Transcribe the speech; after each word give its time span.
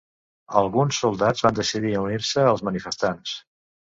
Alguns 0.59 1.01
soldats 1.03 1.43
van 1.47 1.59
decidir 1.59 1.91
unir-se 2.05 2.47
als 2.53 2.65
manifestants. 2.69 3.35